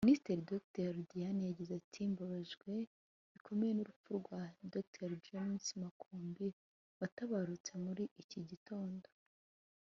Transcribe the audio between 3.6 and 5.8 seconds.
n’urupfu rwa Dr James